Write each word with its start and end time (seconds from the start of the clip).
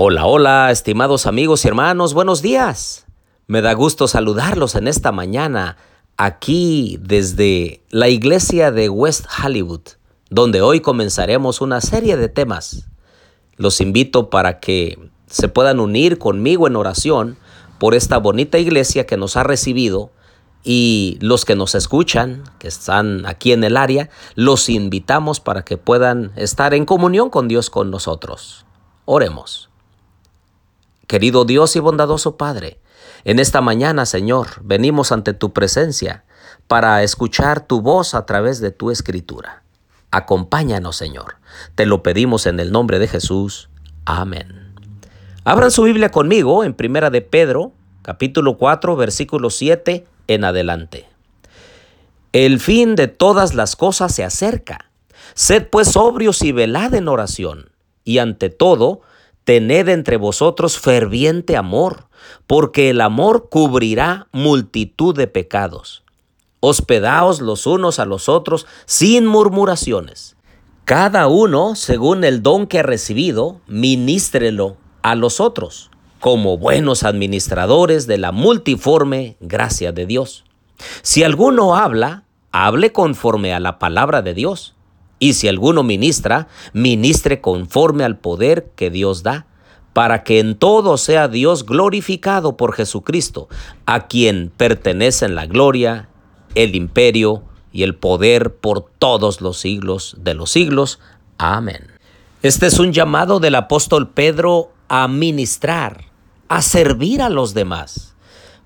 Hola, 0.00 0.26
hola, 0.26 0.70
estimados 0.70 1.26
amigos 1.26 1.64
y 1.64 1.68
hermanos, 1.68 2.14
buenos 2.14 2.40
días. 2.40 3.04
Me 3.48 3.62
da 3.62 3.72
gusto 3.72 4.06
saludarlos 4.06 4.76
en 4.76 4.86
esta 4.86 5.10
mañana 5.10 5.76
aquí 6.16 7.00
desde 7.00 7.82
la 7.90 8.08
iglesia 8.08 8.70
de 8.70 8.88
West 8.90 9.26
Hollywood, 9.42 9.80
donde 10.30 10.62
hoy 10.62 10.78
comenzaremos 10.78 11.60
una 11.60 11.80
serie 11.80 12.16
de 12.16 12.28
temas. 12.28 12.86
Los 13.56 13.80
invito 13.80 14.30
para 14.30 14.60
que 14.60 15.10
se 15.26 15.48
puedan 15.48 15.80
unir 15.80 16.18
conmigo 16.18 16.68
en 16.68 16.76
oración 16.76 17.36
por 17.80 17.96
esta 17.96 18.18
bonita 18.18 18.58
iglesia 18.58 19.04
que 19.04 19.16
nos 19.16 19.36
ha 19.36 19.42
recibido 19.42 20.12
y 20.62 21.18
los 21.20 21.44
que 21.44 21.56
nos 21.56 21.74
escuchan, 21.74 22.44
que 22.60 22.68
están 22.68 23.26
aquí 23.26 23.50
en 23.50 23.64
el 23.64 23.76
área, 23.76 24.10
los 24.36 24.68
invitamos 24.68 25.40
para 25.40 25.64
que 25.64 25.76
puedan 25.76 26.30
estar 26.36 26.72
en 26.72 26.84
comunión 26.84 27.30
con 27.30 27.48
Dios 27.48 27.68
con 27.68 27.90
nosotros. 27.90 28.64
Oremos. 29.04 29.68
Querido 31.08 31.46
Dios 31.46 31.74
y 31.74 31.80
bondadoso 31.80 32.36
Padre, 32.36 32.78
en 33.24 33.38
esta 33.38 33.62
mañana, 33.62 34.04
Señor, 34.04 34.48
venimos 34.62 35.10
ante 35.10 35.32
tu 35.32 35.54
presencia 35.54 36.24
para 36.66 37.02
escuchar 37.02 37.66
tu 37.66 37.80
voz 37.80 38.14
a 38.14 38.26
través 38.26 38.60
de 38.60 38.72
tu 38.72 38.90
escritura. 38.90 39.62
Acompáñanos, 40.10 40.96
Señor. 40.96 41.36
Te 41.74 41.86
lo 41.86 42.02
pedimos 42.02 42.44
en 42.44 42.60
el 42.60 42.72
nombre 42.72 42.98
de 42.98 43.08
Jesús. 43.08 43.70
Amén. 44.04 44.74
Abran 45.44 45.70
su 45.70 45.84
Biblia 45.84 46.10
conmigo 46.10 46.62
en 46.62 46.74
Primera 46.74 47.08
de 47.08 47.22
Pedro, 47.22 47.72
capítulo 48.02 48.58
4, 48.58 48.94
versículo 48.94 49.48
7 49.48 50.06
en 50.26 50.44
adelante. 50.44 51.08
El 52.34 52.60
fin 52.60 52.96
de 52.96 53.08
todas 53.08 53.54
las 53.54 53.76
cosas 53.76 54.14
se 54.14 54.24
acerca. 54.24 54.90
Sed 55.32 55.68
pues 55.68 55.88
sobrios 55.88 56.42
y 56.42 56.52
velad 56.52 56.94
en 56.94 57.08
oración, 57.08 57.70
y 58.04 58.18
ante 58.18 58.50
todo, 58.50 59.00
tened 59.48 59.88
entre 59.88 60.18
vosotros 60.18 60.78
ferviente 60.78 61.56
amor, 61.56 62.08
porque 62.46 62.90
el 62.90 63.00
amor 63.00 63.48
cubrirá 63.48 64.28
multitud 64.30 65.16
de 65.16 65.26
pecados. 65.26 66.04
Hospedaos 66.60 67.40
los 67.40 67.66
unos 67.66 67.98
a 67.98 68.04
los 68.04 68.28
otros 68.28 68.66
sin 68.84 69.24
murmuraciones. 69.24 70.36
Cada 70.84 71.28
uno, 71.28 71.76
según 71.76 72.24
el 72.24 72.42
don 72.42 72.66
que 72.66 72.80
ha 72.80 72.82
recibido, 72.82 73.62
ministrelo 73.66 74.76
a 75.00 75.14
los 75.14 75.40
otros, 75.40 75.90
como 76.20 76.58
buenos 76.58 77.02
administradores 77.02 78.06
de 78.06 78.18
la 78.18 78.32
multiforme 78.32 79.38
gracia 79.40 79.92
de 79.92 80.04
Dios. 80.04 80.44
Si 81.00 81.24
alguno 81.24 81.74
habla, 81.74 82.24
hable 82.52 82.92
conforme 82.92 83.54
a 83.54 83.60
la 83.60 83.78
palabra 83.78 84.20
de 84.20 84.34
Dios 84.34 84.74
y 85.18 85.34
si 85.34 85.48
alguno 85.48 85.82
ministra, 85.82 86.48
ministre 86.72 87.40
conforme 87.40 88.04
al 88.04 88.18
poder 88.18 88.70
que 88.76 88.90
Dios 88.90 89.22
da, 89.22 89.46
para 89.92 90.22
que 90.22 90.38
en 90.38 90.54
todo 90.54 90.96
sea 90.96 91.28
Dios 91.28 91.66
glorificado 91.66 92.56
por 92.56 92.72
Jesucristo, 92.72 93.48
a 93.86 94.06
quien 94.06 94.52
pertenecen 94.56 95.34
la 95.34 95.46
gloria, 95.46 96.08
el 96.54 96.76
imperio 96.76 97.42
y 97.72 97.82
el 97.82 97.94
poder 97.94 98.54
por 98.54 98.86
todos 98.98 99.40
los 99.40 99.58
siglos 99.58 100.16
de 100.20 100.34
los 100.34 100.50
siglos. 100.50 101.00
Amén. 101.36 101.88
Este 102.42 102.66
es 102.66 102.78
un 102.78 102.92
llamado 102.92 103.40
del 103.40 103.56
apóstol 103.56 104.10
Pedro 104.10 104.70
a 104.88 105.08
ministrar, 105.08 106.04
a 106.48 106.62
servir 106.62 107.20
a 107.20 107.28
los 107.28 107.54
demás. 107.54 108.14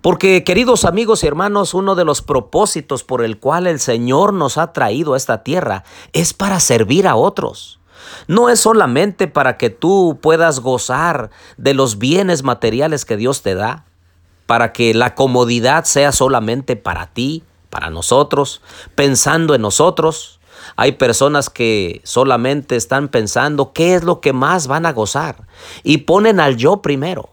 Porque, 0.03 0.42
queridos 0.42 0.84
amigos 0.84 1.22
y 1.22 1.28
hermanos, 1.28 1.75
uno 1.75 1.95
de 1.95 2.05
los 2.05 2.22
propósitos 2.22 3.05
por 3.05 3.22
el 3.25 3.39
cual 3.39 3.69
el 3.69 3.78
Señor 3.78 4.34
nos 4.34 4.58
ha 4.58 4.72
traído 4.72 5.14
a 5.14 5.17
esta 5.17 5.45
tierra 5.45 5.84
es 6.12 6.34
para 6.34 6.58
servir 6.58 7.06
a 7.06 7.14
otros. 7.14 7.78
No 8.27 8.48
es 8.48 8.58
solamente 8.58 9.28
para 9.28 9.56
que 9.56 9.70
tú 9.70 10.19
puedas 10.20 10.58
gozar 10.58 11.30
de 11.56 11.75
los 11.75 11.98
bienes 11.98 12.42
materiales 12.42 13.05
que 13.05 13.17
Dios 13.17 13.42
te 13.42 13.55
da, 13.55 13.84
para 14.47 14.73
que 14.73 14.92
la 14.92 15.14
comodidad 15.14 15.84
sea 15.84 16.11
solamente 16.11 16.75
para 16.75 17.06
ti, 17.06 17.45
para 17.70 17.89
nosotros, 17.89 18.61
pensando 18.96 19.55
en 19.55 19.63
nosotros. 19.63 20.40
Hay 20.74 20.92
personas 20.92 21.48
que 21.48 22.01
solamente 22.02 22.74
están 22.74 23.07
pensando 23.07 23.73
qué 23.73 23.95
es 23.95 24.02
lo 24.02 24.20
que 24.20 24.33
más 24.33 24.67
van 24.67 24.84
a 24.84 24.92
gozar 24.92 25.46
y 25.84 25.98
ponen 25.98 26.40
al 26.40 26.57
yo 26.57 26.83
primero. 26.83 27.30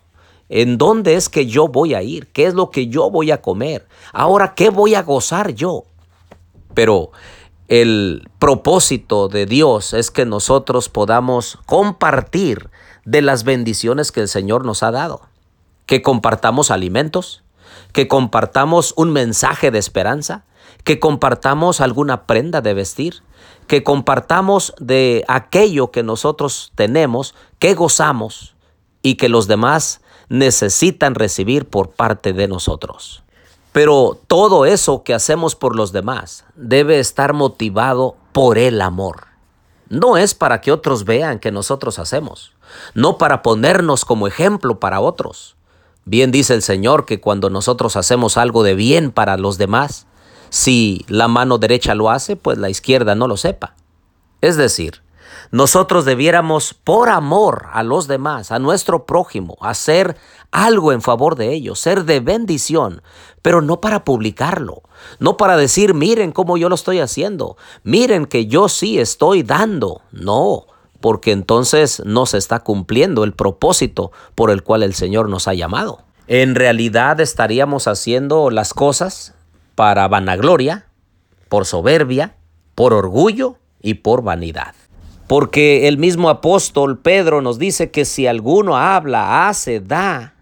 ¿En 0.50 0.80
dónde 0.80 1.16
es 1.16 1.30
que 1.30 1.46
yo 1.46 1.68
voy 1.68 1.94
a 1.94 2.02
ir? 2.02 2.28
¿Qué 2.28 2.48
es 2.48 2.56
lo 2.56 2.72
que 2.72 2.88
yo 2.88 3.12
voy 3.12 3.32
a 3.32 3.42
comer? 3.42 3.88
Ahora, 4.12 4.56
¿qué 4.56 4.72
voy 4.72 4.96
a 4.96 5.04
gozar 5.04 5.54
yo? 5.54 5.84
Pero 6.74 7.12
el 7.68 8.28
propósito 8.40 9.28
de 9.28 9.46
Dios 9.46 9.94
es 9.94 10.10
que 10.10 10.26
nosotros 10.26 10.90
podamos 10.90 11.60
compartir 11.68 12.72
de 13.06 13.22
las 13.22 13.44
bendiciones 13.44 14.12
que 14.12 14.22
el 14.22 14.28
Señor 14.28 14.66
nos 14.66 14.82
ha 14.82 14.90
dado. 14.90 15.22
Que 15.86 16.02
compartamos 16.02 16.72
alimentos, 16.72 17.44
que 17.94 18.08
compartamos 18.08 18.94
un 18.98 19.12
mensaje 19.12 19.70
de 19.70 19.78
esperanza, 19.78 20.46
que 20.84 21.00
compartamos 21.00 21.80
alguna 21.80 22.26
prenda 22.26 22.62
de 22.62 22.74
vestir, 22.74 23.22
que 23.68 23.84
compartamos 23.84 24.74
de 24.80 25.24
aquello 25.28 25.92
que 25.92 26.02
nosotros 26.02 26.72
tenemos, 26.74 27.36
que 27.60 27.76
gozamos 27.76 28.56
y 29.04 29.16
que 29.16 29.30
los 29.30 29.48
demás 29.48 30.02
necesitan 30.30 31.16
recibir 31.16 31.68
por 31.68 31.90
parte 31.90 32.34
de 32.34 32.48
nosotros. 32.48 33.24
Pero 33.72 34.18
todo 34.28 34.66
eso 34.66 35.04
que 35.04 35.14
hacemos 35.14 35.56
por 35.56 35.76
los 35.76 35.92
demás 35.92 36.46
debe 36.56 37.00
estar 37.00 37.34
motivado 37.34 38.16
por 38.32 38.58
el 38.58 38.82
amor. 38.82 39.28
No 39.90 40.18
es 40.18 40.36
para 40.36 40.62
que 40.62 40.72
otros 40.72 41.04
vean 41.04 41.40
que 41.40 41.52
nosotros 41.52 42.00
hacemos, 42.00 42.54
no 42.94 43.18
para 43.18 43.42
ponernos 43.42 44.06
como 44.06 44.28
ejemplo 44.28 44.80
para 44.80 45.02
otros. 45.02 45.56
Bien 46.06 46.32
dice 46.32 46.54
el 46.54 46.62
Señor 46.62 47.06
que 47.06 47.20
cuando 47.20 47.50
nosotros 47.50 47.96
hacemos 47.96 48.38
algo 48.38 48.64
de 48.64 48.76
bien 48.76 49.12
para 49.12 49.38
los 49.38 49.58
demás, 49.58 50.08
si 50.50 51.06
la 51.08 51.28
mano 51.28 51.58
derecha 51.58 51.96
lo 51.96 52.10
hace, 52.10 52.36
pues 52.36 52.58
la 52.58 52.70
izquierda 52.70 53.16
no 53.16 53.28
lo 53.28 53.38
sepa. 53.38 53.76
Es 54.42 54.58
decir, 54.58 55.02
nosotros 55.52 56.06
debiéramos, 56.06 56.74
por 56.74 57.10
amor 57.10 57.68
a 57.74 57.84
los 57.84 58.08
demás, 58.08 58.52
a 58.52 58.60
nuestro 58.60 59.06
prójimo, 59.06 59.58
hacer 59.62 60.18
algo 60.52 60.92
en 60.92 61.02
favor 61.02 61.36
de 61.36 61.54
ellos, 61.54 61.80
ser 61.80 62.06
de 62.06 62.20
bendición, 62.20 63.02
pero 63.42 63.62
no 63.62 63.82
para 63.82 64.04
publicarlo, 64.04 64.84
no 65.20 65.38
para 65.38 65.58
decir, 65.58 65.94
miren 65.94 66.32
cómo 66.32 66.58
yo 66.58 66.70
lo 66.70 66.76
estoy 66.76 67.00
haciendo, 67.00 67.58
miren 67.84 68.26
que 68.26 68.48
yo 68.48 68.70
sí 68.70 69.00
estoy 69.00 69.44
dando, 69.44 70.02
no, 70.12 70.66
porque 71.02 71.32
entonces 71.32 72.02
no 72.06 72.26
se 72.26 72.38
está 72.38 72.60
cumpliendo 72.60 73.24
el 73.24 73.34
propósito 73.34 74.12
por 74.36 74.52
el 74.52 74.64
cual 74.64 74.84
el 74.84 74.94
Señor 74.94 75.30
nos 75.30 75.48
ha 75.48 75.54
llamado. 75.54 76.04
En 76.28 76.56
realidad 76.56 77.20
estaríamos 77.20 77.88
haciendo 77.88 78.52
las 78.52 78.74
cosas 78.74 79.34
para 79.76 80.08
vanagloria, 80.08 80.86
por 81.48 81.66
soberbia, 81.66 82.36
por 82.76 82.94
orgullo 82.94 83.58
y 83.82 83.96
por 83.96 84.22
vanidad. 84.22 84.76
Porque 85.30 85.88
el 85.88 86.00
mismo 86.00 86.32
apóstol 86.32 86.98
Pedro 86.98 87.44
nos 87.44 87.60
dice 87.60 87.92
que 87.92 88.04
si 88.04 88.26
alguno 88.26 88.78
habla, 88.78 89.48
hace, 89.48 89.80
da 89.80 90.34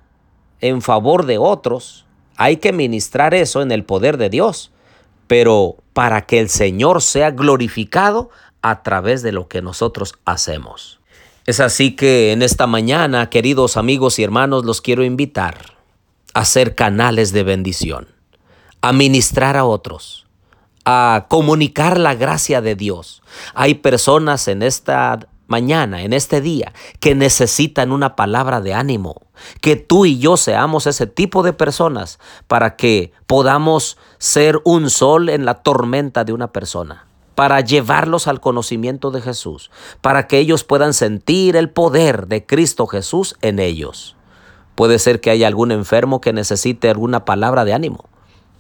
en 0.62 0.82
favor 0.82 1.26
de 1.26 1.38
otros, 1.38 2.06
hay 2.38 2.56
que 2.56 2.72
ministrar 2.72 3.34
eso 3.34 3.62
en 3.62 3.74
el 3.74 3.84
poder 3.84 4.16
de 4.16 4.30
Dios, 4.30 4.72
pero 5.28 5.76
para 5.92 6.22
que 6.22 6.40
el 6.40 6.48
Señor 6.48 7.02
sea 7.02 7.32
glorificado 7.32 8.30
a 8.62 8.82
través 8.82 9.24
de 9.24 9.34
lo 9.34 9.50
que 9.50 9.62
nosotros 9.62 10.14
hacemos. 10.24 11.02
Es 11.46 11.60
así 11.60 11.94
que 11.94 12.32
en 12.32 12.42
esta 12.42 12.66
mañana, 12.66 13.30
queridos 13.30 13.76
amigos 13.76 14.20
y 14.20 14.24
hermanos, 14.24 14.64
los 14.64 14.80
quiero 14.80 15.04
invitar 15.04 15.74
a 16.34 16.46
ser 16.46 16.76
canales 16.76 17.34
de 17.34 17.44
bendición, 17.44 18.08
a 18.80 18.94
ministrar 18.94 19.58
a 19.58 19.66
otros, 19.66 20.27
a 20.90 21.26
comunicar 21.28 22.00
la 22.00 22.16
gracia 22.16 22.62
de 22.62 22.74
Dios. 22.74 23.22
Hay 23.54 23.74
personas 23.74 24.48
en 24.48 24.64
esta 24.64 25.20
mañana, 25.46 26.02
en 26.04 26.14
este 26.14 26.40
día, 26.40 26.72
que 27.02 27.14
necesitan 27.14 27.92
una 27.92 28.16
palabra 28.16 28.62
de 28.62 28.74
ánimo. 28.74 29.24
Que 29.60 29.76
tú 29.76 30.06
y 30.06 30.18
yo 30.18 30.38
seamos 30.38 30.88
ese 30.88 31.06
tipo 31.06 31.44
de 31.44 31.52
personas 31.52 32.20
para 32.48 32.78
que 32.78 33.12
podamos 33.26 33.98
ser 34.18 34.62
un 34.64 34.90
sol 34.90 35.28
en 35.28 35.44
la 35.44 35.56
tormenta 35.56 36.24
de 36.24 36.32
una 36.32 36.54
persona 36.54 37.06
para 37.36 37.60
llevarlos 37.60 38.28
al 38.28 38.40
conocimiento 38.40 39.12
de 39.12 39.22
Jesús, 39.22 39.70
para 40.02 40.26
que 40.26 40.40
ellos 40.40 40.64
puedan 40.64 40.94
sentir 40.94 41.58
el 41.58 41.70
poder 41.70 42.28
de 42.28 42.46
Cristo 42.46 42.88
Jesús 42.88 43.36
en 43.42 43.60
ellos. 43.60 44.16
Puede 44.74 45.00
ser 45.00 45.20
que 45.20 45.32
haya 45.32 45.48
algún 45.48 45.72
enfermo 45.72 46.22
que 46.22 46.32
necesite 46.32 46.90
alguna 46.90 47.26
palabra 47.26 47.66
de 47.66 47.74
ánimo. 47.74 48.06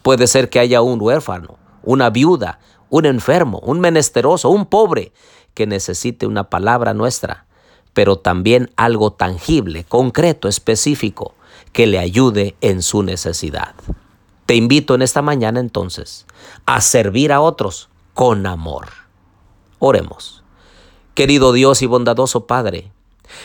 Puede 0.04 0.28
ser 0.28 0.50
que 0.50 0.60
haya 0.60 0.82
un 0.82 1.02
huérfano 1.02 1.58
una 1.88 2.10
viuda, 2.10 2.60
un 2.90 3.06
enfermo, 3.06 3.60
un 3.64 3.80
menesteroso, 3.80 4.50
un 4.50 4.66
pobre 4.66 5.14
que 5.54 5.66
necesite 5.66 6.28
una 6.28 6.50
palabra 6.50 6.94
nuestra, 6.94 7.46
pero 7.94 8.18
también 8.18 8.70
algo 8.76 9.14
tangible, 9.14 9.86
concreto, 9.86 10.50
específico, 10.50 11.34
que 11.72 11.88
le 11.88 11.98
ayude 11.98 12.56
en 12.60 12.82
su 12.82 13.04
necesidad. 13.04 13.74
Te 14.46 14.56
invito 14.56 14.96
en 14.96 15.02
esta 15.02 15.22
mañana 15.22 15.62
entonces 15.62 16.26
a 16.66 16.82
servir 16.82 17.32
a 17.32 17.40
otros 17.40 17.90
con 18.14 18.46
amor. 18.46 18.88
Oremos. 19.80 20.44
Querido 21.14 21.54
Dios 21.54 21.82
y 21.82 21.86
bondadoso 21.86 22.48
Padre, 22.48 22.92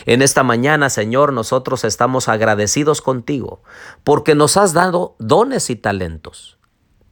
En 0.05 0.21
esta 0.21 0.43
mañana, 0.43 0.89
Señor, 0.89 1.31
nosotros 1.31 1.85
estamos 1.85 2.27
agradecidos 2.27 3.01
contigo 3.01 3.61
porque 4.03 4.35
nos 4.35 4.57
has 4.57 4.73
dado 4.73 5.15
dones 5.17 5.69
y 5.69 5.75
talentos. 5.77 6.57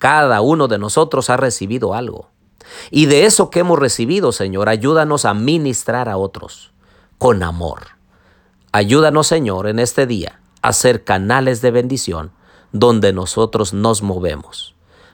Cada 0.01 0.41
uno 0.41 0.67
de 0.67 0.79
nosotros 0.79 1.29
ha 1.29 1.37
recibido 1.37 1.93
algo. 1.93 2.31
Y 2.89 3.05
de 3.05 3.25
eso 3.27 3.51
que 3.51 3.59
hemos 3.59 3.77
recibido, 3.77 4.31
Señor, 4.31 4.67
ayúdanos 4.67 5.25
a 5.25 5.35
ministrar 5.35 6.09
a 6.09 6.17
otros 6.17 6.71
con 7.19 7.43
amor. 7.43 7.89
Ayúdanos, 8.71 9.27
Señor, 9.27 9.67
en 9.67 9.77
este 9.77 10.07
día 10.07 10.41
a 10.63 10.73
ser 10.73 11.03
canales 11.03 11.61
de 11.61 11.69
bendición 11.69 12.31
donde 12.71 13.13
nosotros 13.13 13.73
nos 13.73 14.01
movemos, 14.01 14.73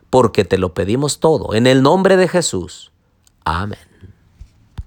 porque 0.10 0.46
te 0.46 0.58
lo 0.58 0.74
pedimos 0.74 1.20
todo 1.20 1.54
en 1.54 1.68
el 1.68 1.82
nombre 1.82 2.16
de 2.16 2.30
Jesús. 2.30 2.94
Amén. 3.44 3.87